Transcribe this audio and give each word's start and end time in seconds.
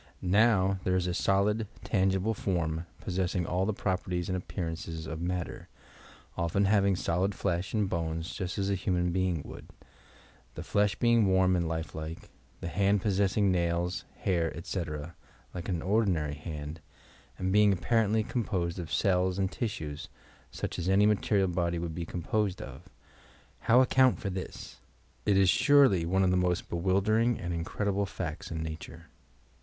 Now, 0.23 0.79
there 0.83 0.95
is 0.95 1.05
a 1.05 1.13
solid, 1.13 1.67
tangible 1.83 2.33
form 2.33 2.87
possessing 3.01 3.45
all 3.45 3.67
the 3.67 3.71
properties 3.71 4.29
and 4.29 4.35
appearances 4.35 5.05
of 5.05 5.21
matter, 5.21 5.67
often 6.35 6.65
having 6.65 6.95
solid 6.95 7.33
3esh 7.33 7.75
and 7.75 7.87
bones 7.87 8.33
just 8.33 8.57
as 8.57 8.71
a 8.71 8.73
human 8.73 9.11
being 9.11 9.43
would,— 9.45 9.67
the 10.55 10.63
flesh 10.63 10.95
being 10.95 11.27
warm 11.27 11.55
and 11.55 11.67
life 11.67 11.93
lilce, 11.93 12.17
the 12.61 12.67
hand 12.67 13.03
possessing 13.03 13.51
nails, 13.51 14.03
hair, 14.17 14.51
etc., 14.57 15.13
like 15.53 15.69
an 15.69 15.83
ordinary 15.83 16.33
hand, 16.33 16.81
and 17.37 17.53
being 17.53 17.71
apparently 17.71 18.23
composed 18.23 18.79
of 18.79 18.91
cells 18.91 19.37
and 19.37 19.51
tia 19.51 19.69
sues, 19.69 20.07
such 20.49 20.79
as 20.79 20.89
any 20.89 21.05
material 21.05 21.47
body 21.47 21.77
would 21.77 21.93
be 21.93 22.05
composed 22.07 22.59
of! 22.59 22.89
How 23.59 23.81
account 23.81 24.17
for 24.19 24.31
this 24.31 24.79
I 24.79 25.29
It 25.29 25.37
is 25.37 25.51
surely 25.51 26.07
one 26.07 26.23
of 26.23 26.31
the 26.31 26.37
most 26.37 26.71
be 26.71 26.75
wildering 26.75 27.39
and 27.39 27.53
incredible 27.53 28.07
facts 28.07 28.49
in 28.49 28.63
Nature. 28.63 29.05